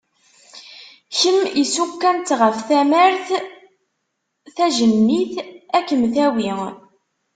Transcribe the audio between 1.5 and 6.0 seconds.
issuk-am-tt ɣef tamart, tajennit ad